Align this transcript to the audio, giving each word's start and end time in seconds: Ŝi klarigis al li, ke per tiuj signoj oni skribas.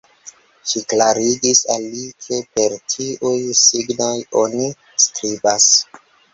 Ŝi 0.69 0.79
klarigis 0.93 1.61
al 1.73 1.85
li, 1.91 2.07
ke 2.25 2.41
per 2.57 2.75
tiuj 2.95 3.35
signoj 3.61 4.11
oni 4.43 4.73
skribas. 5.07 5.73